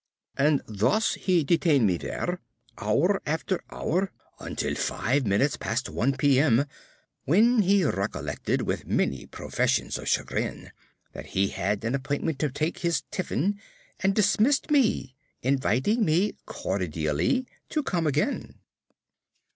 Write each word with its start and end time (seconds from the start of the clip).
And 0.35 0.63
thus 0.65 1.13
he 1.13 1.43
detained 1.43 1.85
me 1.85 1.95
there 1.97 2.39
hour 2.79 3.21
after 3.23 3.61
hour, 3.69 4.11
until 4.39 4.73
five 4.73 5.27
minutes 5.27 5.57
past 5.57 5.89
one 5.91 6.17
P.M., 6.17 6.65
when 7.25 7.61
he 7.61 7.83
recollected, 7.83 8.63
with 8.63 8.87
many 8.87 9.27
professions 9.27 9.99
of 9.99 10.07
chagrin, 10.07 10.71
that 11.13 11.27
he 11.37 11.49
had 11.49 11.85
an 11.85 11.93
appointment 11.93 12.39
to 12.39 12.49
take 12.49 12.79
his 12.79 13.03
tiffin, 13.11 13.59
and 13.99 14.15
dismissed 14.15 14.71
me, 14.71 15.13
inviting 15.43 16.03
me 16.03 16.33
cordially 16.47 17.45
to 17.69 17.83
come 17.83 18.07
again. 18.07 18.55